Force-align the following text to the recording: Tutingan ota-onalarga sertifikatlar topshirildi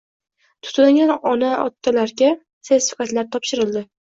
Tutingan 0.67 1.13
ota-onalarga 1.33 2.33
sertifikatlar 2.71 3.33
topshirildi 3.37 3.89